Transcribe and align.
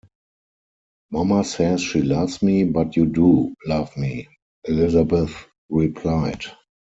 "Mama 1.11 1.43
"says" 1.43 1.79
she 1.79 2.01
loves 2.01 2.41
me, 2.41 2.63
but 2.63 2.95
you 2.97 3.05
"do" 3.05 3.53
love 3.67 3.95
me," 3.95 4.27
Elisabeth 4.63 5.45
replied. 5.69 6.41